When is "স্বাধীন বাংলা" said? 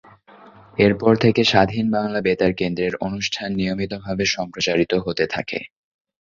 1.43-2.19